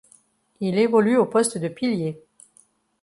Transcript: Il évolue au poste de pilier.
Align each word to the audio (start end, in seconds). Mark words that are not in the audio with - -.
Il 0.61 0.79
évolue 0.79 1.15
au 1.15 1.27
poste 1.27 1.59
de 1.59 1.67
pilier. 1.67 2.19